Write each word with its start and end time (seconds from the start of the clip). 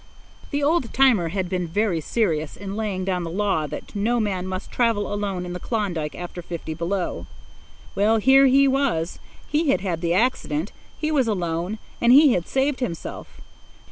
The 0.49 0.63
old 0.63 0.95
timer 0.95 1.27
had 1.29 1.47
been 1.47 1.67
very 1.67 2.01
serious 2.01 2.57
in 2.57 2.75
laying 2.75 3.05
down 3.05 3.21
the 3.23 3.29
law 3.29 3.67
that 3.67 3.95
no 3.95 4.19
man 4.19 4.47
must 4.47 4.71
travel 4.71 5.13
alone 5.13 5.45
in 5.45 5.53
the 5.53 5.59
Klondike 5.59 6.15
after 6.15 6.41
fifty 6.41 6.73
below. 6.73 7.27
Well, 7.93 8.17
here 8.17 8.47
he 8.47 8.67
was; 8.67 9.19
he 9.47 9.69
had 9.69 9.81
had 9.81 10.01
the 10.01 10.15
accident; 10.15 10.71
he 10.97 11.11
was 11.11 11.27
alone; 11.27 11.77
and 12.01 12.11
he 12.11 12.33
had 12.33 12.47
saved 12.47 12.79
himself. 12.79 13.41